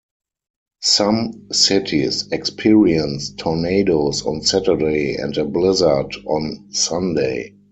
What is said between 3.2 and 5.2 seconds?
tornadoes on Saturday